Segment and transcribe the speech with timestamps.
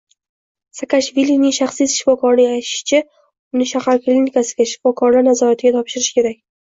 [0.77, 3.01] Saakashvilining shaxsiy shifokorining aytishicha,
[3.59, 6.43] uni shahar klinikasiga, shifokorlar nazoratiga topshish kerak